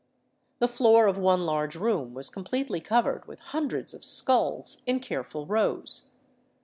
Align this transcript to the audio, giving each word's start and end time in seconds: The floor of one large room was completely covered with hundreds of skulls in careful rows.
The 0.57 0.67
floor 0.67 1.05
of 1.05 1.19
one 1.19 1.45
large 1.45 1.75
room 1.75 2.15
was 2.15 2.31
completely 2.31 2.81
covered 2.81 3.27
with 3.27 3.37
hundreds 3.37 3.93
of 3.93 4.03
skulls 4.03 4.81
in 4.87 4.99
careful 4.99 5.45
rows. 5.45 6.09